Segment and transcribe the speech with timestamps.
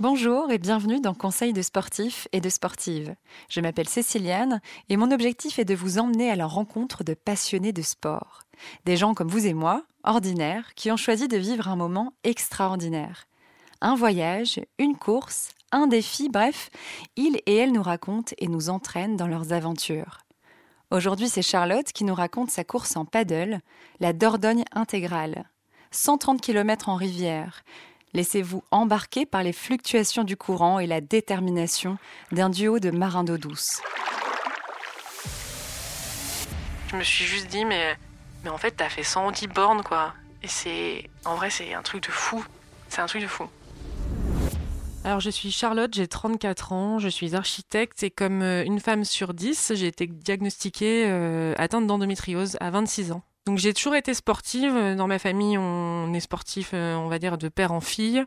[0.00, 3.14] Bonjour et bienvenue dans Conseil de sportifs et de sportives.
[3.50, 7.74] Je m'appelle Céciliane et mon objectif est de vous emmener à la rencontre de passionnés
[7.74, 8.44] de sport.
[8.86, 13.26] Des gens comme vous et moi, ordinaires, qui ont choisi de vivre un moment extraordinaire.
[13.82, 16.70] Un voyage, une course, un défi, bref,
[17.16, 20.20] ils et elles nous racontent et nous entraînent dans leurs aventures.
[20.90, 23.60] Aujourd'hui, c'est Charlotte qui nous raconte sa course en paddle,
[24.00, 25.44] la Dordogne intégrale.
[25.90, 27.64] 130 km en rivière.
[28.12, 31.96] Laissez-vous embarquer par les fluctuations du courant et la détermination
[32.32, 33.80] d'un duo de marins d'eau douce.
[36.88, 37.96] Je me suis juste dit, mais,
[38.42, 40.12] mais en fait, t'as fait 110 bornes, quoi.
[40.42, 41.08] Et c'est.
[41.24, 42.44] En vrai, c'est un truc de fou.
[42.88, 43.44] C'est un truc de fou.
[45.04, 49.04] Alors, je suis Charlotte, j'ai 34 ans, je suis architecte et comme euh, une femme
[49.04, 53.22] sur 10, j'ai été diagnostiquée euh, atteinte d'endométriose à 26 ans.
[53.46, 54.94] Donc, j'ai toujours été sportive.
[54.96, 58.24] Dans ma famille, on est sportif, euh, on va dire, de père en fille.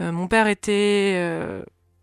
[0.00, 1.62] mon père était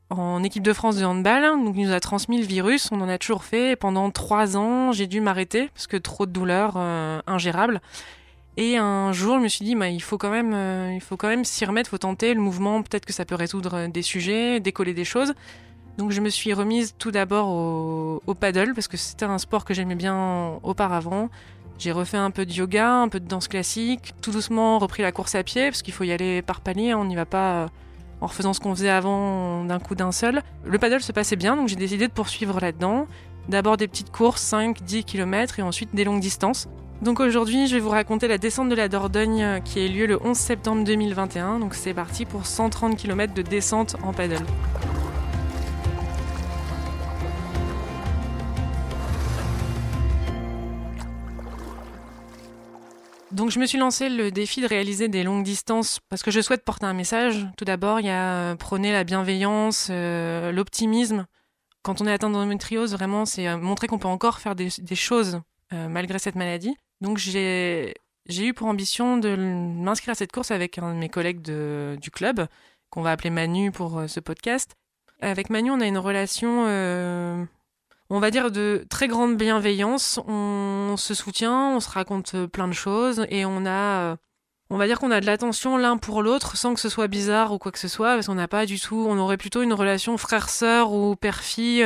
[0.09, 3.09] en équipe de France de handball, donc il nous a transmis le virus, on en
[3.09, 3.75] a toujours fait.
[3.75, 7.81] Pendant trois ans, j'ai dû m'arrêter parce que trop de douleurs ingérables.
[8.57, 11.15] Et un jour, je me suis dit, bah, il faut quand même, euh, il faut
[11.15, 12.81] quand même s'y remettre, faut tenter le mouvement.
[12.81, 15.35] Peut-être que ça peut résoudre euh, des sujets, décoller des choses.
[15.99, 19.63] Donc je me suis remise tout d'abord au, au, paddle parce que c'était un sport
[19.63, 21.29] que j'aimais bien auparavant.
[21.77, 25.11] J'ai refait un peu de yoga, un peu de danse classique, tout doucement repris la
[25.11, 27.67] course à pied parce qu'il faut y aller par palier, on n'y va pas euh,
[28.21, 30.41] en refaisant ce qu'on faisait avant d'un coup d'un seul.
[30.65, 33.05] Le paddle se passait bien donc j'ai décidé de poursuivre là-dedans.
[33.47, 36.67] D'abord des petites courses, 5, 10 km et ensuite des longues distances.
[37.03, 39.89] Donc aujourd'hui, je vais vous raconter la descente de la Dordogne euh, qui a eu
[39.89, 41.59] lieu le 11 septembre 2021.
[41.59, 44.43] Donc c'est parti pour 130 km de descente en paddle.
[53.37, 56.41] Donc je me suis lancé le défi de réaliser des longues distances parce que je
[56.41, 57.47] souhaite porter un message.
[57.55, 61.27] Tout d'abord, il y a euh, prôner la bienveillance, euh, l'optimisme.
[61.83, 65.39] Quand on est atteint d'endométriose, vraiment, c'est montrer qu'on peut encore faire des, choses
[65.71, 66.75] malgré cette maladie.
[66.99, 67.93] Donc j'ai
[68.27, 72.47] eu pour ambition de m'inscrire à cette course avec un de mes collègues du club,
[72.89, 74.75] qu'on va appeler Manu pour euh, ce podcast.
[75.21, 77.43] Avec Manu, on a une relation, euh,
[78.09, 80.19] on va dire, de très grande bienveillance.
[80.27, 84.17] On, se soutient, on se raconte euh, plein de choses et on a,
[84.69, 87.53] on va dire qu'on a de l'attention l'un pour l'autre sans que ce soit bizarre
[87.53, 89.73] ou quoi que ce soit, parce qu'on n'a pas du tout, on aurait plutôt une
[89.73, 91.83] relation frère-sœur ou père-fille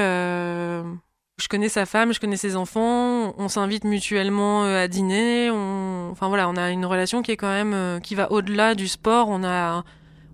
[1.41, 6.27] je connais sa femme, je connais ses enfants, on s'invite mutuellement euh, à dîner, enfin
[6.27, 9.27] voilà, on a une relation qui est quand même euh, qui va au-delà du sport.
[9.29, 9.83] On a,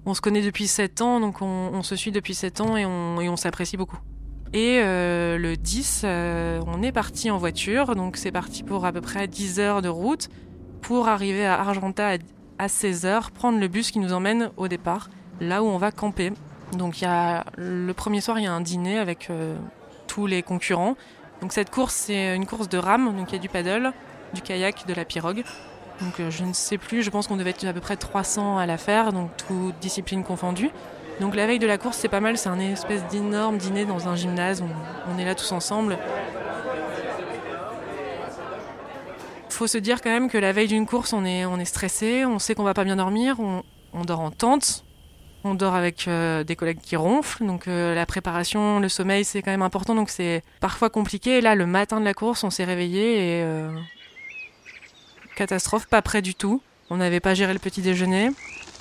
[0.06, 3.30] on se connaît depuis 7 ans, donc on, se suit depuis 7 ans on, et
[3.30, 4.00] on s'apprécie beaucoup.
[4.54, 9.02] Et euh, le 10, on est parti en voiture, donc c'est parti pour à peu
[9.02, 10.30] près 10 heures de route
[10.82, 12.18] pour arriver à Argenta
[12.60, 15.10] à 16 heures, prendre le bus qui nous emmène au départ,
[15.42, 16.32] là où on va camper.
[16.74, 19.30] Donc y a le premier soir, il y a un dîner avec
[20.26, 20.96] les concurrents.
[21.42, 23.94] Donc cette course, c'est une course de rame, donc il y a du paddle,
[24.34, 25.44] du kayak, de la pirogue.
[26.02, 28.58] Donc euh, je ne sais plus, je pense qu'on devait être à peu près 300
[28.58, 30.72] à la faire, donc toutes disciplines confondues.
[31.20, 34.08] Donc la veille de la course, c'est pas mal, c'est un espèce d'énorme dîner dans
[34.08, 34.64] un gymnase,
[35.12, 35.98] on, est là tous ensemble.
[39.50, 42.54] Faut se dire quand même que la veille d'une course, on est, stressé, on sait
[42.54, 44.86] qu'on va pas bien dormir, on, dort en tente,
[45.44, 49.42] on dort avec euh, des collègues qui ronflent, donc euh, la préparation, le sommeil, c'est
[49.42, 51.40] quand même important, donc c'est parfois compliqué.
[51.40, 53.72] Et là, le matin de la course, on s'est réveillé et euh,
[55.36, 56.62] catastrophe, pas prêt du tout.
[56.92, 58.30] On n'avait pas géré le petit déjeuner.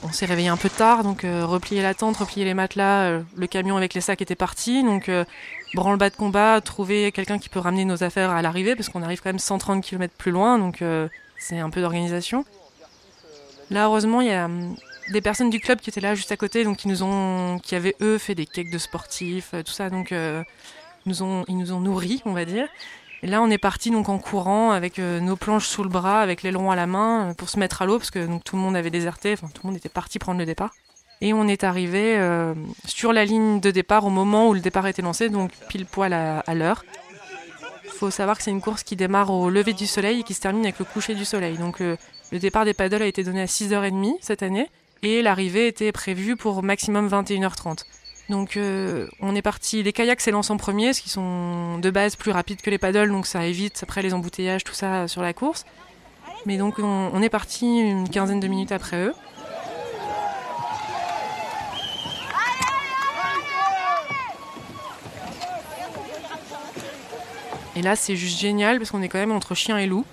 [0.03, 3.77] On s'est réveillé un peu tard, donc replier la tente, replier les matelas, le camion
[3.77, 5.11] avec les sacs était parti, donc
[5.75, 9.21] branle-bas de combat, trouver quelqu'un qui peut ramener nos affaires à l'arrivée, parce qu'on arrive
[9.21, 10.85] quand même 130 km plus loin, donc
[11.39, 12.45] c'est un peu d'organisation.
[13.71, 14.49] Là, heureusement, il y a
[15.13, 17.75] des personnes du club qui étaient là juste à côté, donc qui nous ont, qui
[17.75, 20.43] avaient eux fait des cakes de sportifs, euh, tout ça, donc euh,
[21.07, 21.13] ils
[21.57, 22.69] nous ont nourris, on va dire.
[23.23, 26.21] Et là, on est parti donc en courant avec euh, nos planches sous le bras,
[26.21, 28.77] avec l'aileron à la main, pour se mettre à l'eau parce que tout le monde
[28.77, 30.73] avait déserté, enfin tout le monde était parti prendre le départ.
[31.23, 32.21] Et on est arrivé
[32.85, 36.13] sur la ligne de départ au moment où le départ était lancé, donc pile poil
[36.13, 36.85] à, à l'heure.
[37.85, 40.35] Il faut savoir que c'est une course qui démarre au lever du soleil et qui
[40.35, 41.57] se termine avec le coucher du soleil.
[41.57, 44.69] Donc le départ des paddles a été donné à 6h30 cette année
[45.03, 47.85] et l'arrivée était prévue pour maximum 21h30.
[48.29, 52.17] Donc euh, on est parti, les kayaks s'élancent en premier, ce qui sont de base
[52.17, 55.33] plus rapides que les paddles, donc ça évite après les embouteillages, tout ça sur la
[55.33, 55.65] course.
[56.45, 59.15] Mais donc on, est parti une quinzaine de minutes après eux.
[67.77, 70.05] Et là c'est juste génial parce qu'on est quand même entre chien et loup.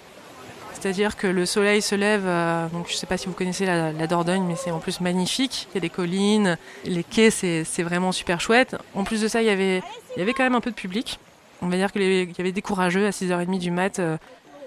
[0.84, 3.66] C'est-à-dire que le soleil se lève, euh, donc je ne sais pas si vous connaissez
[3.66, 5.70] la, Dordogne, mais c'est en plus magnifique.
[5.72, 8.76] Il y a des collines, les quais, c'est vraiment super chouette.
[8.94, 10.76] En plus de ça, il y avait, il y avait quand même un peu de
[10.76, 11.20] public.
[11.62, 14.18] On va dire qu'il y avait des courageux à 6h30 du mat, euh,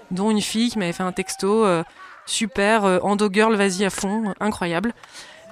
[0.09, 1.83] dont une fille qui m'avait fait un texto euh,
[2.25, 4.95] super, endo girl, vas-y à fond, incroyable.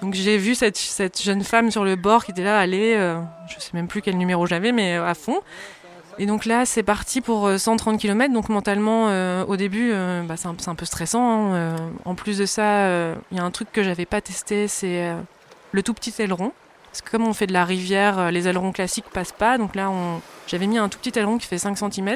[0.02, 2.96] Donc j'ai vu cette, cette, jeune femme sur le bord qui était là, aller,
[3.48, 5.42] je sais même plus quel numéro j'avais, mais à fond.
[6.18, 8.34] Et donc là, c'est parti pour 130 euh, km.
[8.34, 11.54] Donc mentalement, euh, au début, euh, bah, c'est un, peu stressant.
[11.54, 11.76] Hein.
[12.06, 12.88] en plus de ça,
[13.32, 15.14] il y a un truc que j'avais pas testé, c'est
[15.72, 16.52] le tout petit aileron.
[16.92, 19.58] Parce que comme on fait de la rivière, les ailerons classiques passent pas.
[19.58, 19.92] Donc là,
[20.48, 22.16] j'avais mis un tout petit aileron qui fait 5 cm.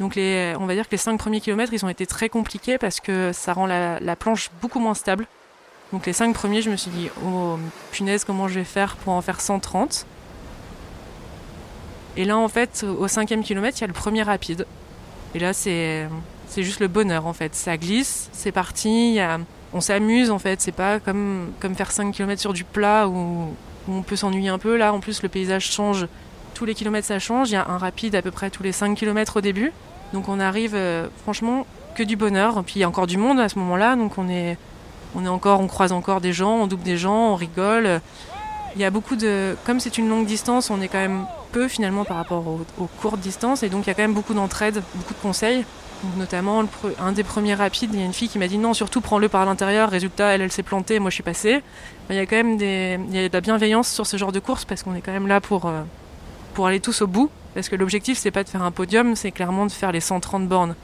[0.00, 3.00] Donc on va dire que les 5 premiers kilomètres, ils ont été très compliqués parce
[3.00, 5.26] que ça rend la, la planche beaucoup moins stable.
[5.92, 7.58] Donc les 5 premiers, je me suis dit, oh
[7.90, 10.06] punaise, comment je vais faire pour en faire 130
[12.16, 14.66] et là, en fait, au cinquième kilomètre, il y a le premier rapide.
[15.34, 16.08] Et là, c'est
[16.56, 17.54] juste le bonheur, en fait.
[17.54, 19.18] Ça glisse, c'est parti,
[19.72, 20.60] on s'amuse, en fait.
[20.60, 23.54] C'est pas comme, comme faire 5 km sur du plat où,
[23.90, 24.76] on peut s'ennuyer un peu.
[24.76, 26.06] Là, en plus, le paysage change.
[26.54, 27.50] Tous les kilomètres, ça change.
[27.50, 29.72] Il y a un rapide à peu près tous les 5 km au début.
[30.12, 32.62] Donc on arrive, euh, franchement, que du bonheur.
[32.64, 33.96] Puis il y a encore du monde à ce moment-là.
[33.96, 34.56] Donc on est,
[35.14, 38.00] on est encore, on croise encore des gens, on double des gens, on rigole.
[38.74, 39.56] Il y a beaucoup de.
[39.64, 43.20] Comme c'est une longue distance, on est quand même peu finalement par rapport aux, courtes
[43.20, 45.64] distances et donc il y a quand même beaucoup d'entraide, beaucoup de conseils.
[46.16, 46.64] notamment
[47.00, 49.28] un des premiers rapides, il y a une fille qui m'a dit non, surtout prends-le
[49.28, 49.90] par l'intérieur.
[49.90, 51.62] Résultat, elle, elle s'est plantée, moi je suis passée.
[52.10, 54.32] Il y a quand même des, il y a de la bienveillance sur ce genre
[54.32, 55.82] de course parce qu'on est quand même là pour, euh,
[56.54, 57.30] pour aller tous au bout.
[57.54, 60.46] Parce que l'objectif, c'est pas de faire un podium, c'est clairement de faire les 130
[60.46, 60.74] bornes.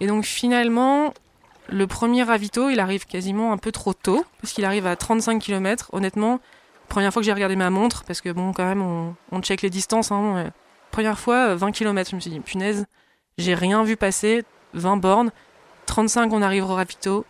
[0.00, 1.12] Et donc finalement,
[1.68, 5.40] le premier ravito, il arrive quasiment un peu trop tôt, parce qu'il arrive à 35
[5.40, 5.90] km.
[5.92, 6.40] Honnêtement,
[6.88, 8.82] première fois que j'ai regardé ma montre, parce que bon, quand même,
[9.32, 10.12] on, check les distances.
[10.12, 10.52] Hein,
[10.90, 12.86] première fois, 20 km, je me suis dit, punaise,
[13.38, 15.30] j'ai rien vu passer, 20 bornes.
[15.86, 17.24] 35, on arrive au ravito.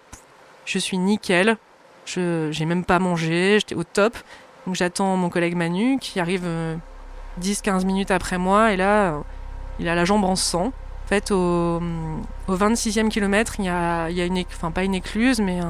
[0.64, 1.56] Je suis nickel.
[2.04, 4.16] J'ai même pas mangé, j'étais au top.
[4.66, 6.46] Donc j'attends mon collègue Manu qui arrive
[7.40, 9.22] 10-15 euh, minutes après moi, et là,
[9.78, 10.72] il a la jambe en sang.
[11.06, 11.80] En fait, au,
[12.48, 15.60] 26e kilomètre, il y a, une, enfin pas une écluse, mais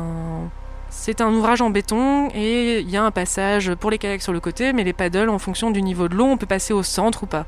[0.88, 4.32] c'est un ouvrage en béton et il y a un passage pour les kayaks sur
[4.32, 6.82] le côté, mais les paddles, en fonction du niveau de l'eau, on peut passer au
[6.82, 7.44] centre ou pas.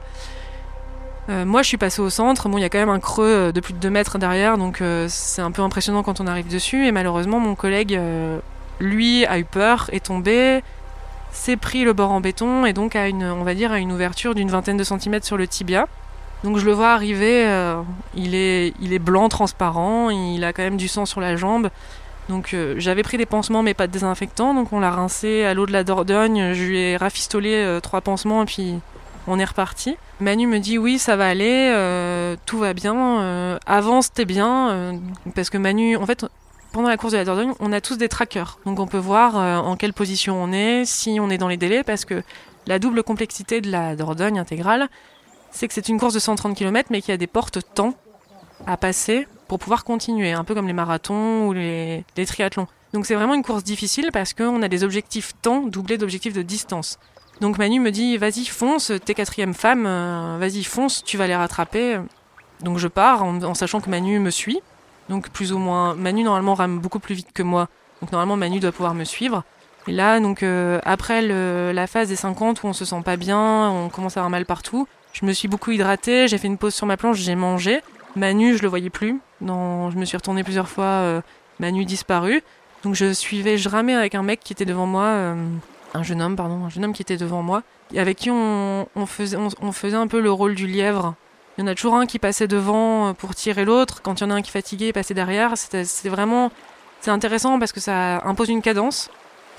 [1.29, 2.49] Euh, moi, je suis passé au centre.
[2.49, 4.57] Bon, il y a quand même un creux euh, de plus de 2 mètres derrière,
[4.57, 6.87] donc euh, c'est un peu impressionnant quand on arrive dessus.
[6.87, 7.99] Et malheureusement, mon collègue,
[8.81, 10.63] lui, a eu peur, est tombé,
[11.31, 13.93] s'est pris le bord en béton et donc a une, on va dire, à une
[13.93, 15.87] ouverture d'une vingtaine de centimètres sur le tibia.
[16.45, 17.83] Donc je le vois arriver, euh,
[18.15, 21.69] il, est, il est blanc, transparent, il a quand même du sang sur la jambe.
[22.29, 25.55] Donc euh, j'avais pris des pansements mais pas de désinfectant, donc on l'a rincé à
[25.55, 28.75] l'eau de la Dordogne, je lui ai rafistolé euh, trois pansements et puis
[29.27, 29.97] on est reparti.
[30.21, 31.75] Manu me dit oui ça va aller,
[32.47, 35.01] tout va bien, avant c'était bien,
[35.35, 36.27] parce que Manu, en fait
[36.73, 39.37] pendant la course de la Dordogne, on a tous des trackers, donc on peut voir
[39.37, 42.23] en quelle position on est, si on est dans les délais, parce que
[42.67, 44.89] la double complexité de la Dordogne intégrale,
[45.51, 47.95] c'est que c'est une course de 130 km, mais qu'il y a des portes temps
[48.67, 52.67] à passer pour pouvoir continuer, un peu comme les marathons ou les, triathlons.
[52.93, 56.43] Donc c'est vraiment une course difficile parce qu'on a des objectifs temps doublés d'objectifs de
[56.43, 56.99] distance.
[57.41, 61.37] Donc Manu me dit vas-y fonce, t'es quatrième femme, euh, vas-y fonce, tu vas les
[61.37, 61.99] rattraper.
[62.63, 64.61] Donc je pars en, sachant que Manu me suit.
[65.09, 67.69] Donc plus ou moins, Manu normalement rame beaucoup plus vite que moi.
[68.01, 69.45] Donc normalement Manu doit pouvoir me suivre.
[69.87, 73.71] Et là, donc euh, après la phase des 50 où on se sent pas bien,
[73.71, 76.75] on commence à avoir mal partout, je me suis beaucoup hydratée, j'ai fait une pause
[76.75, 77.81] sur ma planche, j'ai mangé.
[78.17, 79.21] Manu, je le voyais plus.
[79.41, 81.21] Non, je me suis retournée plusieurs fois, euh,
[81.61, 82.43] Manu disparu.
[82.83, 85.35] Donc je suivais, je ramais avec un mec qui était devant moi, euh,
[85.95, 87.63] un jeune homme, pardon, un jeune homme qui était devant moi,
[87.97, 89.37] avec qui on, faisait,
[89.95, 91.15] un peu le rôle du lièvre.
[91.57, 94.03] Il y en a toujours un qui passait devant euh, pour tirer l'autre.
[94.03, 95.57] Quand il y en a un qui fatiguait, passait derrière.
[95.57, 96.53] C'était vraiment,
[97.01, 99.11] c'est intéressant parce que ça impose une cadence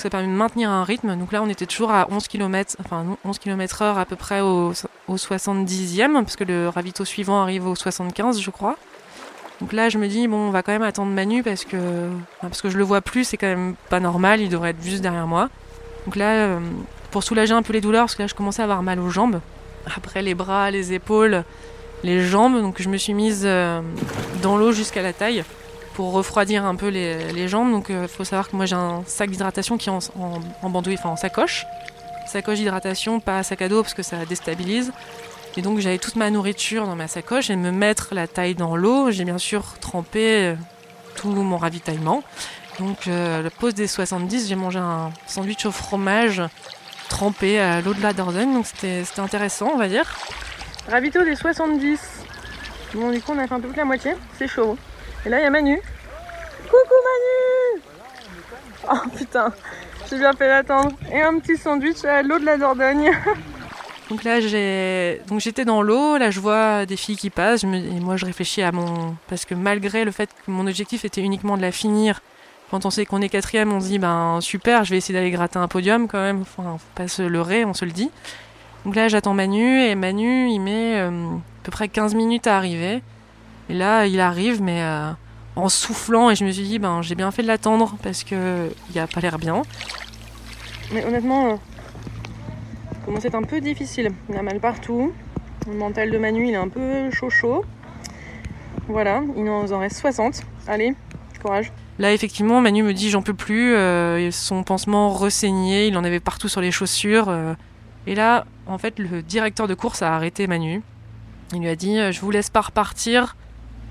[0.01, 1.15] ça permet de maintenir un rythme.
[1.17, 4.41] Donc là, on était toujours à 11 km, enfin 11 km heure à peu près
[4.41, 4.73] au,
[5.07, 8.77] au 70e, parce que le ravito suivant arrive au 75, je crois.
[9.61, 12.09] Donc là, je me dis, bon, on va quand même attendre Manu parce que,
[12.41, 15.01] parce que je le vois plus, c'est quand même pas normal, il devrait être juste
[15.01, 15.49] derrière moi.
[16.05, 16.59] Donc là, euh,
[17.11, 19.09] pour soulager un peu les douleurs, parce que là, je commençais à avoir mal aux
[19.09, 19.41] jambes.
[19.95, 21.43] Après, les bras, les épaules,
[22.03, 22.61] les jambes.
[22.61, 23.81] Donc je me suis mise euh,
[24.41, 25.43] dans l'eau jusqu'à la taille
[25.99, 27.73] pour refroidir un peu les, jambes.
[27.73, 30.73] Donc il euh, faut savoir que moi j'ai un sac d'hydratation qui est en, en,
[30.73, 31.65] enfin en sacoche.
[32.25, 34.93] Sacoche d'hydratation, pas sac à dos parce que ça déstabilise.
[35.57, 38.77] Et donc j'avais toute ma nourriture dans ma sacoche et me mettre la taille dans
[38.77, 39.11] l'eau.
[39.11, 40.55] J'ai bien sûr trempé euh,
[41.17, 42.23] tout mon ravitaillement.
[42.79, 46.41] Donc euh, la pause des 70, j'ai mangé un sandwich au fromage
[47.09, 48.53] trempé à l'eau de la Dordogne.
[48.53, 50.05] Donc c'était intéressant on va dire.
[50.89, 51.99] Ravito des 70.
[52.93, 54.13] Bon, du coup, on a fait un peu plus la moitié.
[54.37, 54.77] C'est chaud.
[55.25, 55.81] Et là, il y a Manu.
[56.63, 57.83] Coucou Manu
[58.91, 59.53] Oh putain,
[60.09, 60.91] j'ai bien fait l'attendre.
[61.11, 63.11] Et un petit sandwich à l'eau de la Dordogne.
[64.09, 66.17] Donc là, j'ai donc j'étais dans l'eau.
[66.17, 67.63] Là, je vois des filles qui passent.
[67.63, 71.21] Et moi, je réfléchis à mon parce que malgré le fait que mon objectif était
[71.21, 72.21] uniquement de la finir,
[72.71, 75.29] quand on sait qu'on est quatrième, on se dit ben super, je vais essayer d'aller
[75.29, 76.41] gratter un podium quand même.
[76.41, 78.09] Enfin, faut pas se leurrer, on se le dit.
[78.83, 82.57] Donc là, j'attends Manu et Manu, il met euh, à peu près 15 minutes à
[82.57, 83.03] arriver.
[83.69, 85.11] Et là, il arrive, mais euh,
[85.55, 86.31] en soufflant.
[86.31, 89.05] Et je me suis dit, ben, j'ai bien fait de l'attendre parce que il a
[89.05, 89.61] pas l'air bien.
[90.91, 91.55] Mais honnêtement, euh,
[93.05, 94.11] comment c'est un peu difficile.
[94.29, 95.13] Il a mal partout.
[95.67, 97.63] Le mental de Manu, il est un peu chaud chaud.
[98.87, 100.41] Voilà, il nous en reste 60.
[100.67, 100.95] Allez,
[101.39, 101.71] courage.
[101.99, 103.75] Là, effectivement, Manu me dit j'en peux plus.
[104.31, 107.31] son pansement ressaigné, il en avait partout sur les chaussures.
[108.07, 110.81] Et là, en fait, le directeur de course a arrêté Manu.
[111.53, 113.35] Il lui a dit Je vous laisse pas repartir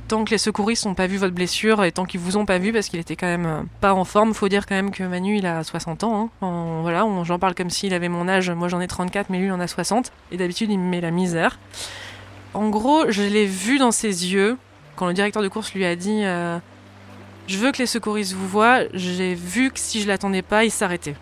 [0.09, 2.59] tant que les secouristes n'ont pas vu votre blessure et tant qu'ils vous ont pas
[2.59, 4.35] vu parce qu'il était quand même euh, pas en forme.
[4.35, 6.31] Faut dire quand même que Manu il a 60 ans.
[6.41, 6.81] Hein.
[6.83, 8.51] voilà, j'en parle comme s'il avait mon âge.
[8.51, 10.11] Moi j'en ai 34, mais lui il en a 60.
[10.33, 11.59] Et d'habitude il me met la misère.
[12.55, 14.57] En gros, je l'ai vu dans ses yeux
[14.97, 16.59] quand le directeur de course lui a dit euh,
[17.47, 18.81] Je veux que les secouristes vous voient.
[18.95, 21.15] J'ai vu que si je l'attendais pas, il s'arrêtait.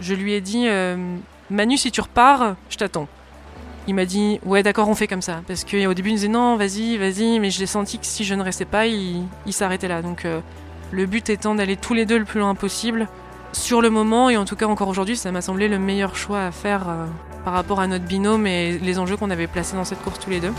[0.00, 0.96] Je lui ai dit euh,
[1.50, 3.08] Manu, si tu repars, je t'attends.
[3.88, 6.28] Il m'a dit ouais d'accord on fait comme ça parce qu'au début il me disait
[6.28, 10.02] non vas-y vas-y mais j'ai senti que si je ne restais pas il, s'arrêtait là
[10.02, 10.40] donc euh,
[10.92, 13.08] le but étant d'aller tous les deux le plus loin possible
[13.52, 16.44] sur le moment et en tout cas encore aujourd'hui ça m'a semblé le meilleur choix
[16.44, 17.06] à faire euh,
[17.44, 20.30] par rapport à notre binôme et les enjeux qu'on avait placés dans cette course tous
[20.30, 20.52] les deux.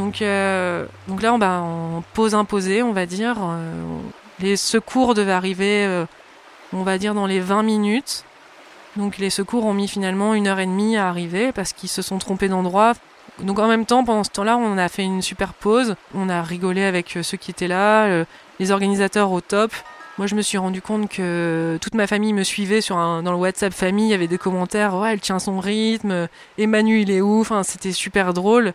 [0.00, 3.36] Donc, euh, donc là, on, va en pause imposée, on va dire.
[3.38, 3.84] Euh,
[4.38, 6.06] les secours devaient arriver, euh,
[6.72, 8.24] on va dire, dans les 20 minutes.
[8.96, 12.00] Donc les secours ont mis finalement une heure et demie à arriver parce qu'ils se
[12.00, 12.94] sont trompés d'endroit.
[13.42, 15.94] Donc en même temps, pendant ce temps-là, on a fait une super pause.
[16.14, 18.24] On a rigolé avec ceux qui étaient là,
[18.58, 19.72] les organisateurs au top.
[20.16, 23.32] Moi, je me suis rendu compte que toute ma famille me suivait sur un, dans
[23.32, 24.06] le WhatsApp famille.
[24.06, 24.94] Il y avait des commentaires.
[24.96, 26.28] Ouais, elle tient son rythme.
[26.58, 27.50] Emmanuel, est ouf.
[27.50, 28.72] Enfin, c'était super drôle.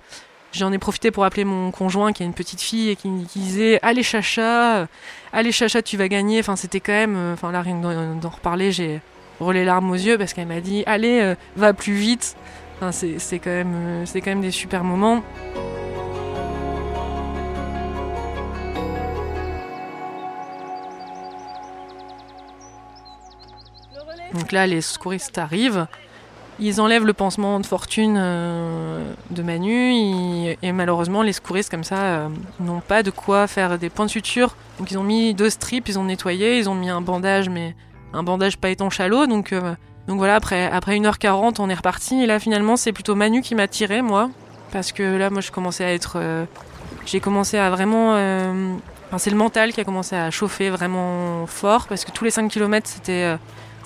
[0.55, 3.77] J'en ai profité pour appeler mon conjoint qui a une petite fille et qui, disait
[3.81, 4.87] Allez, Chacha,
[5.33, 6.39] allez, Chacha, tu vas gagner.
[6.39, 7.17] Enfin, c'était quand même.
[7.17, 9.01] Euh, enfin, là, rien que d'en reparler, j'ai
[9.41, 12.37] relais larmes aux yeux parce qu'elle m'a dit Allez, euh, va plus vite.
[12.77, 15.23] Enfin, c'est quand, même, euh, quand même des super moments.
[24.33, 25.85] Donc là, les secouristes arrivent.
[26.59, 31.97] Ils enlèvent le pansement de fortune euh, de Manu et malheureusement les secouristes comme ça
[31.97, 32.29] euh,
[32.61, 34.55] n'ont pas de quoi faire des points de suture.
[34.79, 37.75] Donc ils ont mis deux strips, ils ont nettoyé, ils ont mis un bandage mais
[38.13, 39.27] un bandage pas étanche à euh,
[40.07, 43.53] donc voilà, après, après 1h40 on est reparti et là finalement c'est plutôt Manu qui
[43.53, 44.29] m'a tiré moi.
[44.71, 46.17] Parce que là moi je commençais à être...
[47.05, 48.11] J'ai commencé à vraiment...
[49.07, 52.31] Enfin, c'est le mental qui a commencé à chauffer vraiment fort parce que tous les
[52.31, 53.37] 5 km c'était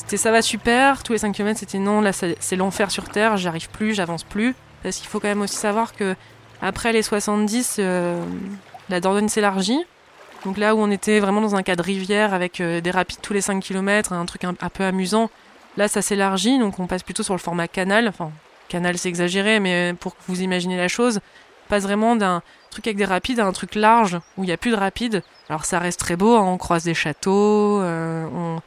[0.09, 3.37] c'était ça va super, tous les 5 km c'était non, là c'est l'enfer sur Terre,
[3.37, 4.55] j'arrive plus, j'avance plus.
[4.81, 6.15] Parce qu'il faut quand même aussi savoir que
[6.63, 8.19] après les 70, euh,
[8.89, 9.79] la Dordogne s'élargit.
[10.45, 13.19] Donc là où on était vraiment dans un cas de rivière avec euh, des rapides
[13.21, 15.29] tous les 5 km, un truc un, peu amusant,
[15.77, 18.07] là ça s'élargit, donc on passe plutôt sur le format canal.
[18.07, 18.31] Enfin,
[18.67, 21.19] canal c'est exagéré, mais pour que vous imaginez la chose,
[21.67, 24.53] on passe vraiment d'un truc avec des rapides à un truc large où il n'y
[24.53, 25.21] a plus de rapides.
[25.49, 28.59] Alors ça reste très beau, hein, on croise des châteaux, euh, on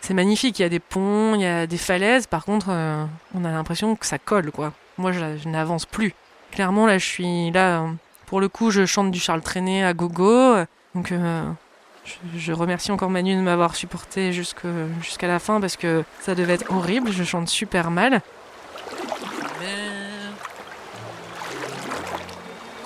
[0.00, 0.58] c'est magnifique.
[0.58, 2.26] Il y a des ponts, il y a des falaises.
[2.26, 3.04] Par contre, euh,
[3.34, 4.72] on a l'impression que ça colle, quoi.
[4.98, 6.14] Moi, je, n'avance plus.
[6.50, 7.86] Clairement, là, je suis là.
[8.26, 10.56] Pour le coup, je chante du Charles Trenet à gogo.
[10.94, 11.44] Donc, euh,
[12.36, 16.70] je, remercie encore Manu de m'avoir supporté jusqu'à la fin parce que ça devait être
[16.70, 17.10] horrible.
[17.12, 18.20] Je chante super mal.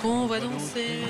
[0.02, 1.00] Qu'on va danser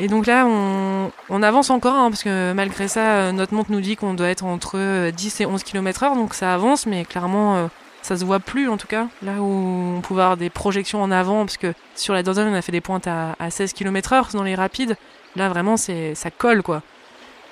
[0.00, 3.80] et donc là, on, avance encore, hein, parce que malgré ça, euh, notre montre nous
[3.80, 7.56] dit qu'on doit être entre 10 euh, et 11 km/h, donc ça avance, mais clairement,
[7.56, 7.66] euh,
[8.02, 9.06] ça se voit plus en tout cas.
[9.22, 12.54] Là où on pouvait avoir des projections en avant, parce que sur la Dordogne, on
[12.54, 14.96] a fait des pointes à, 16 km/h dans les rapides.
[15.36, 16.82] Là, vraiment, c'est ça colle quoi.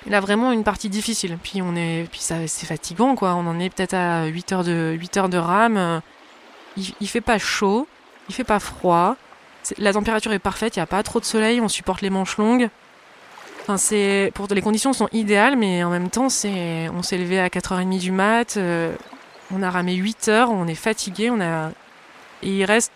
[0.07, 1.37] là, vraiment une partie difficile.
[1.41, 3.33] Puis on est, puis ça, c'est fatigant quoi.
[3.35, 6.01] On en est peut-être à 8 heures de 8 heures de rame
[6.77, 7.87] il, fait pas chaud,
[8.29, 9.15] il fait pas froid.
[9.77, 12.37] La température est parfaite, il n'y a pas trop de soleil, on supporte les manches
[12.37, 12.69] longues.
[13.61, 17.39] Enfin, c'est pour les conditions sont idéales, mais en même temps, c'est on s'est levé
[17.39, 18.95] à 4h30 du mat, euh,
[19.53, 21.69] on a ramé 8 heures, on est fatigué, on a
[22.41, 22.91] et il reste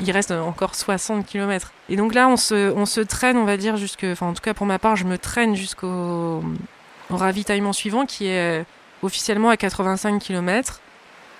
[0.00, 1.72] il reste encore 60 km.
[1.88, 4.42] Et donc là, on se, on se traîne, on va dire, jusque, enfin en tout
[4.42, 6.44] cas pour ma part, je me traîne jusqu'au
[7.10, 8.64] ravitaillement suivant qui est
[9.02, 10.80] officiellement à 85 km.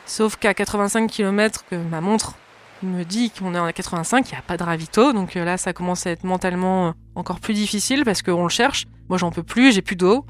[0.09, 2.35] Sauf qu'à 85 km, que ma montre
[2.83, 5.13] me dit qu'on est à 85, il n'y a pas de ravito.
[5.13, 8.87] Donc euh, là, ça commence à être mentalement encore plus difficile parce qu'on le cherche.
[9.11, 10.25] Moi, j'en peux plus, j'ai plus d'eau.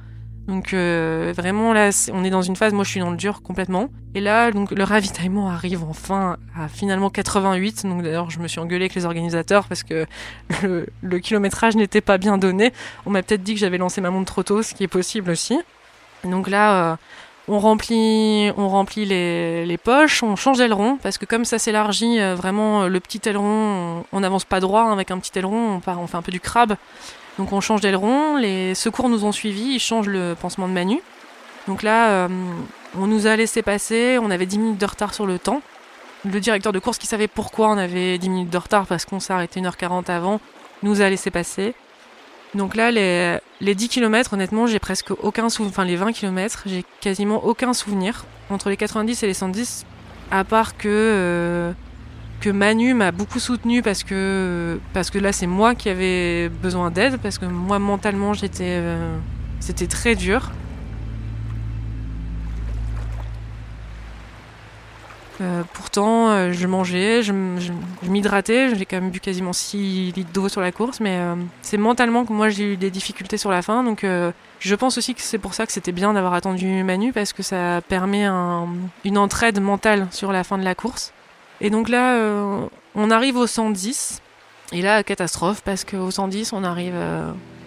[0.48, 3.42] Donc euh, vraiment là, on est dans une phase, moi je suis dans le dur
[3.42, 3.88] complètement.
[4.14, 7.84] Et là, donc le ravitaillement arrive enfin à finalement 88.
[7.84, 10.06] Donc d'ailleurs, je me suis engueulée avec les organisateurs parce que
[11.02, 12.72] le, kilométrage n'était pas bien donné.
[13.06, 15.30] On m'a peut-être dit que j'avais lancé ma montre trop tôt, ce qui est possible
[15.30, 15.60] aussi.
[16.24, 16.96] Donc là, euh,
[17.48, 23.00] on remplit, les, poches, on change d'aileron parce que comme ça s'élargit euh, vraiment le
[23.00, 26.32] petit aileron, on n'avance pas droit hein, avec un petit aileron, on fait un peu
[26.32, 26.76] du crabe.
[27.38, 31.00] Donc on change d'aileron, les secours nous ont suivis, ils changent le pansement de Manu.
[31.68, 32.28] Donc là, euh,
[32.98, 35.62] on nous a laissé passer, on avait 10 minutes de retard sur le temps.
[36.24, 39.20] Le directeur de course qui savait pourquoi on avait 10 minutes de retard parce qu'on
[39.20, 40.40] s'est arrêté 1h40 avant,
[40.82, 41.74] nous a laissé passer.
[42.54, 45.72] Donc là, les, les 10 km, honnêtement, j'ai presque aucun souvenir.
[45.72, 48.24] Enfin, les 20 km, j'ai quasiment aucun souvenir.
[48.50, 49.84] Entre les 90 et les 110,
[50.30, 51.72] à part que, euh,
[52.40, 56.90] que Manu m'a beaucoup soutenu parce que, parce que là, c'est moi qui avais besoin
[56.90, 57.18] d'aide.
[57.18, 58.78] Parce que moi, mentalement, j'étais.
[58.78, 59.16] Euh,
[59.60, 60.50] c'était très dur.
[65.40, 67.32] Euh, pourtant, euh, je mangeais, je,
[68.02, 71.76] m'hydratais, j'ai quand même bu quasiment 6 litres d'eau sur la course, mais euh, c'est
[71.76, 74.04] mentalement que moi j'ai eu des difficultés sur la fin, donc
[74.60, 77.42] je pense aussi que c'est pour ça que c'était bien d'avoir attendu Manu, parce que
[77.42, 81.12] ça permet une entraide mentale sur la fin de la course.
[81.60, 82.18] Et donc là,
[82.94, 84.20] on arrive au 110,
[84.72, 86.96] et là, catastrophe, parce qu'au 110, on arrive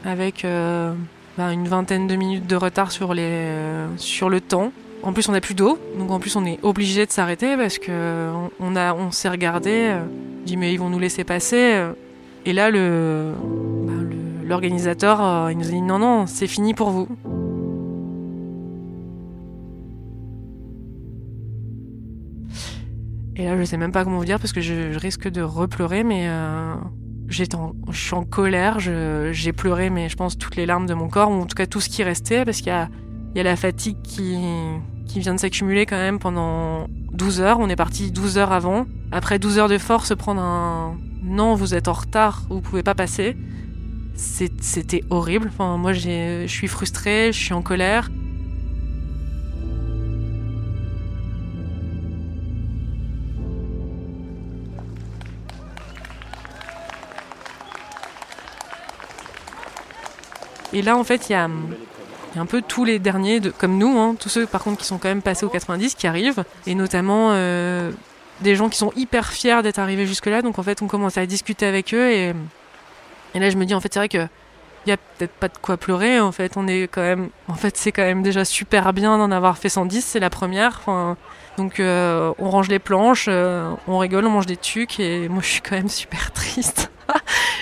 [0.04, 4.72] avec ben, une vingtaine de minutes de retard sur le temps.
[5.04, 7.80] En plus, on n'a plus d'eau, donc en plus, on est obligé de s'arrêter parce
[7.80, 10.04] que on, a, on s'est regardé, euh,
[10.46, 11.74] dit mais ils vont nous laisser passer.
[11.74, 11.94] Euh.
[12.46, 13.32] Et là, le,
[13.88, 13.94] bah,
[14.44, 17.08] l'organisateur, euh, il nous a dit non, non, c'est fini pour vous.
[23.36, 26.04] Et là, je sais même pas comment vous dire parce que je, risque de repleurer,
[26.04, 26.30] mais
[27.28, 27.58] j'étais
[27.90, 31.32] je suis en colère, j'ai pleuré, mais je pense toutes les larmes de mon corps,
[31.32, 32.88] ou en tout cas tout ce qui restait, parce qu'il y a,
[33.34, 34.38] il y a la fatigue qui,
[35.12, 37.60] qui vient de s'accumuler quand même pendant 12 heures.
[37.60, 38.86] On est parti 12 heures avant.
[39.12, 42.96] Après 12 heures de force, prendre un non, vous êtes en retard, vous pouvez pas
[42.96, 43.36] passer.
[44.16, 45.52] C'était horrible.
[45.60, 48.10] Moi, je suis frustrée, je suis en colère.
[60.74, 61.50] Et là, en fait, il y a
[62.32, 64.64] il y a un peu tous les derniers, de, comme nous, hein, tous ceux par
[64.64, 67.92] contre qui sont quand même passés aux 90 qui arrivent, et notamment euh,
[68.40, 70.42] des gens qui sont hyper fiers d'être arrivés jusque-là.
[70.42, 72.34] Donc en fait, on commence à discuter avec eux, et,
[73.36, 74.28] là je me dis en fait, c'est vrai que
[74.88, 76.20] il y a peut-être pas de quoi pleurer.
[76.20, 79.30] En fait, on est quand même, en fait, c'est quand même déjà super bien d'en
[79.30, 80.82] avoir fait 110, c'est la première.
[81.58, 85.42] Donc euh, on range les planches, euh, on rigole, on mange des tucs, et moi
[85.44, 86.92] je suis quand même super triste.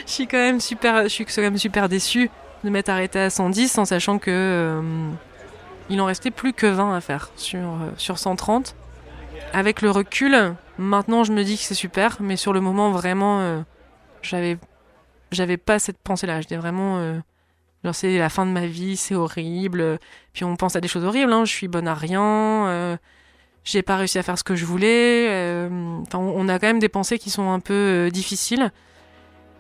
[0.06, 2.30] je suis quand même super, je suis quand même super déçue
[2.63, 5.10] de m'être arrêté à 110 en sachant que euh,
[5.89, 8.76] il en restait plus que 20 à faire sur, euh, sur 130.
[9.54, 13.39] Avec le recul, maintenant je me dis que c'est super, mais sur le moment vraiment,
[13.39, 13.62] euh,
[14.22, 14.58] j'avais
[15.32, 16.41] j'avais pas cette pensée-là.
[16.41, 17.00] J'étais vraiment
[17.84, 20.00] genre c'est la fin de ma vie, c'est horrible.
[20.34, 21.32] Puis on pense à des choses horribles.
[21.32, 21.45] Hein.
[21.45, 22.98] Je suis bonne à rien.
[23.63, 25.28] j'ai pas réussi à faire ce que je voulais.
[26.08, 28.72] Enfin, on a quand même des pensées qui sont un peu difficiles.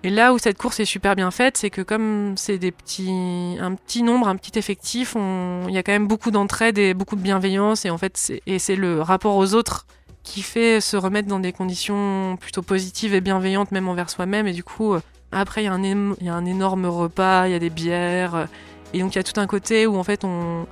[0.03, 3.57] Et là où cette course est super bien faite, c'est que comme c'est des petits,
[3.59, 7.17] un petit nombre, un petit effectif, il y a quand même beaucoup d'entraide et beaucoup
[7.17, 7.83] de bienveillance.
[7.83, 9.85] Et en fait, c'est, le rapport aux autres
[10.23, 14.47] qui fait se remettre dans des conditions plutôt positives et bienveillantes, même envers soi-même.
[14.47, 15.01] Et du coup, euh,
[15.33, 18.35] après, il y, a un, énorme repas, il y a des bières.
[18.35, 18.45] Euh,
[18.93, 20.65] et donc, il y a tout un côté où en fait, on,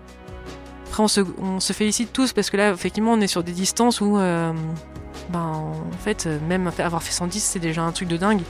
[0.87, 4.17] après, on se félicite tous parce que là, effectivement, on est sur des distances où,
[4.17, 4.53] euh,
[5.29, 8.41] ben, en fait, même avoir fait 110, c'est déjà un truc de dingue.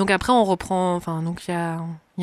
[0.00, 0.94] Donc après, on reprend.
[0.94, 1.78] Enfin, donc il y a,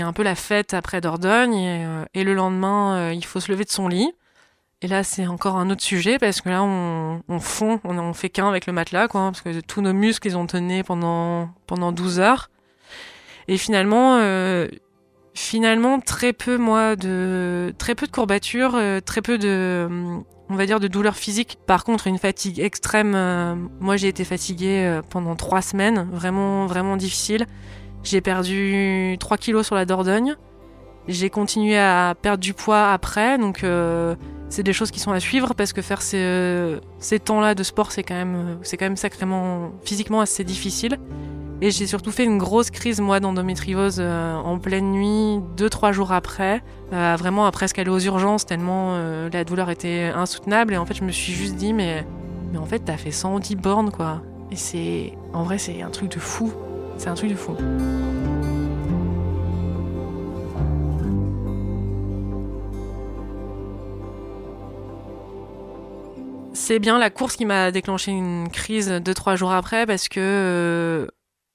[0.08, 3.66] un peu la fête après Dordogne et, euh, le lendemain, euh, il faut se lever
[3.66, 4.12] de son lit.
[4.82, 8.30] Et là, c'est encore un autre sujet parce que là, on, on fond, on, fait
[8.30, 11.92] qu'un avec le matelas, quoi, parce que tous nos muscles, ils ont tenu pendant pendant
[11.92, 12.50] 12 heures.
[13.48, 14.68] Et finalement, euh,
[15.40, 19.88] Finalement, très peu, moi, de très peu de courbatures, euh, très peu de,
[20.50, 21.60] on va dire, de douleurs physiques.
[21.68, 23.14] Par contre, une fatigue extrême.
[23.16, 27.46] euh, moi, j'ai été fatiguée euh, pendant trois semaines, vraiment, vraiment difficile.
[28.02, 30.36] J'ai perdu 3 kilos sur la Dordogne.
[31.08, 33.64] J'ai continué à perdre du poids après, donc
[34.50, 37.92] c'est des choses qui sont à suivre parce que faire ces, ces temps-là de sport,
[37.92, 40.98] c'est quand même, c'est quand même sacrément physiquement assez difficile.
[41.60, 45.92] Et j'ai surtout fait une grosse crise, moi, d'endométriose euh, en pleine nuit, deux, trois
[45.92, 46.62] jours après.
[46.94, 50.74] Euh, vraiment à presque aller aux urgences tellement euh, la douleur était insoutenable.
[50.74, 52.06] Et en fait, je me suis juste dit, mais,
[52.52, 54.22] mais en fait, t'as fait 110 bornes, quoi.
[54.52, 55.14] Et c'est.
[55.34, 56.54] En vrai, c'est un truc de fou.
[56.98, 57.56] C'est un truc de fou.
[66.54, 70.20] C'est bien la course qui m'a déclenché une crise deux trois jours après parce que
[70.20, 71.08] euh,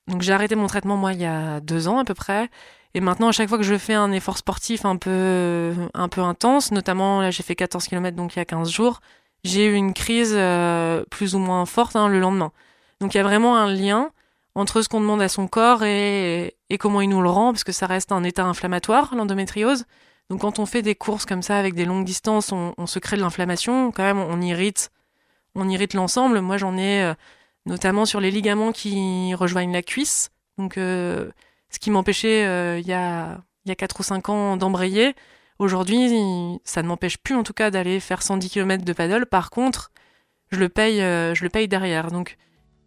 [0.09, 2.51] donc j'ai arrêté mon traitement moi il y a deux ans à peu près.
[2.95, 6.21] Et maintenant à chaque fois que je fais un effort sportif un peu un peu
[6.21, 9.01] intense notamment là j'ai fait 14 km donc il y a 15 jours
[9.45, 12.53] j'ai eu une crise euh, plus ou moins forte hein, le lendemain.
[13.01, 14.11] Donc il y a vraiment un lien
[14.55, 17.65] entre ce qu'on demande à son corps et, et comment il nous le rend parce
[17.65, 19.85] que ça reste un état inflammatoire l'endométriose.
[20.31, 23.17] Donc quand on fait des courses comme ça avec des longues distances, on, se crée
[23.17, 24.91] de l'inflammation, quand même on irrite,
[25.55, 26.41] on irrite l'ensemble.
[26.41, 27.15] Moi j'en ai euh,
[27.67, 30.31] notamment sur les ligaments qui rejoignent la cuisse.
[30.59, 31.31] Donc euh,
[31.71, 35.15] ce qui m'empêchait euh, il y a il y a 4 ou 5 ans d'embrayer,
[35.59, 39.27] aujourd'hui ça ne m'empêche plus en tout cas d'aller faire 110 km de paddle.
[39.27, 39.93] Par contre,
[40.51, 42.11] je le paye euh, je le paye derrière.
[42.11, 42.37] Donc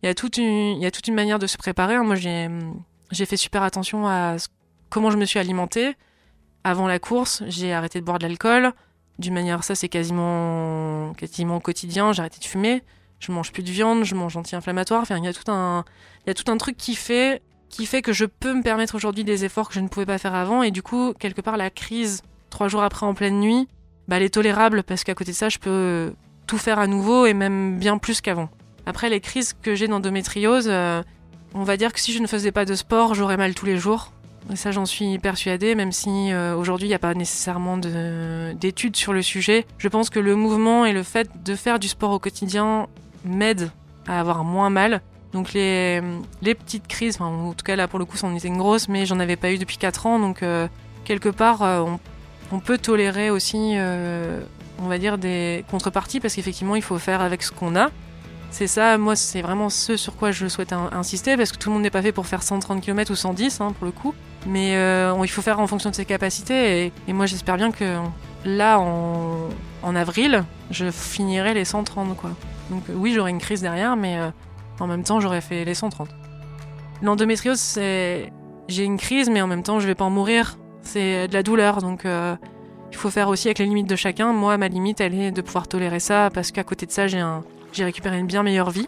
[0.04, 1.96] il y a toute une il y a toute une manière de se préparer.
[1.96, 2.04] hein.
[2.04, 4.48] Moi j'ai fait super attention à ce-
[4.90, 5.96] comment je me suis alimentée
[6.64, 8.74] avant la course, j'ai arrêté de boire de l'alcool.
[9.20, 12.12] D'une manière, ça c'est quasiment, quasiment quotidien.
[12.12, 12.82] J'ai arrêté de fumer.
[13.26, 15.02] Je mange plus de viande, je mange anti-inflammatoire.
[15.02, 15.84] Enfin, il y a tout un,
[16.26, 18.94] il y a tout un truc qui fait, qui fait que je peux me permettre
[18.96, 20.62] aujourd'hui des efforts que je ne pouvais pas faire avant.
[20.62, 23.68] Et du coup, quelque part, la crise trois jours après en pleine nuit,
[24.08, 26.14] bah, elle est tolérable parce qu'à côté de ça, je peux
[26.46, 28.50] tout faire à nouveau et même bien plus qu'avant.
[28.86, 31.02] Après, les crises que j'ai d'endométriose, euh,
[31.56, 33.78] on va dire que si je ne faisais pas de sport, j'aurais mal tous les
[33.78, 34.12] jours.
[34.54, 38.54] Et ça, j'en suis persuadée, même si euh, aujourd'hui, il n'y a pas nécessairement de-
[38.54, 39.66] d'études sur le sujet.
[39.80, 42.88] Je pense que le mouvement et le fait de faire du sport au quotidien
[43.26, 43.72] m'aident
[44.08, 45.02] à avoir moins mal.
[45.34, 46.02] Donc les,
[46.42, 48.88] les petites crises, enfin, en tout cas là pour le coup, c'en était une grosse,
[48.88, 50.20] mais j'en avais pas eu depuis 4 ans.
[50.20, 50.68] Donc euh,
[51.04, 52.00] quelque part, euh, on,
[52.56, 54.40] on peut tolérer aussi, euh,
[54.82, 57.90] on va dire, des contreparties, parce qu'effectivement, il faut faire avec ce qu'on a.
[58.52, 61.68] C'est ça, moi, c'est vraiment ce sur quoi je souhaite in- insister, parce que tout
[61.68, 64.14] le monde n'est pas fait pour faire 130 km ou 110, hein, pour le coup.
[64.48, 64.72] Mais
[65.22, 66.86] il faut faire en fonction de ses capacités.
[66.86, 67.98] Et, et moi, j'espère bien que
[68.46, 69.50] là, en,
[69.84, 72.30] en avril, je finirai les 130, quoi.
[72.70, 74.30] Donc euh, oui, j'aurai une crise derrière, mais euh,
[74.80, 76.10] en même temps, j'aurais fait les 130.
[77.02, 78.32] L'endométriose, c'est...
[78.68, 80.58] J'ai une crise, mais en même temps, je vais pas en mourir.
[80.82, 82.06] C'est de la douleur, donc...
[82.06, 82.36] euh,
[82.92, 84.32] il faut faire aussi avec les limites de chacun.
[84.32, 87.20] Moi, ma limite, elle est de pouvoir tolérer ça parce qu'à côté de ça, j'ai
[87.20, 88.88] un, j'ai récupéré une bien meilleure vie.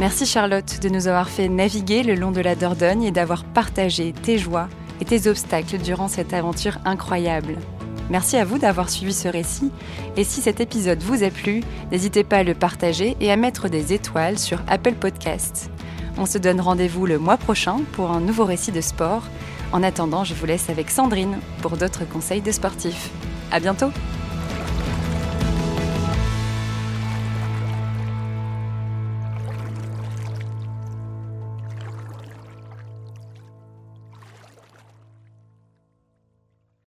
[0.00, 4.12] Merci Charlotte de nous avoir fait naviguer le long de la Dordogne et d'avoir partagé
[4.12, 4.68] tes joies
[5.00, 7.56] et tes obstacles durant cette aventure incroyable.
[8.10, 9.70] Merci à vous d'avoir suivi ce récit
[10.16, 13.68] et si cet épisode vous a plu, n'hésitez pas à le partager et à mettre
[13.68, 15.70] des étoiles sur Apple Podcasts.
[16.18, 19.24] On se donne rendez-vous le mois prochain pour un nouveau récit de sport.
[19.72, 23.10] En attendant, je vous laisse avec Sandrine pour d'autres conseils de sportifs.
[23.50, 23.90] À bientôt!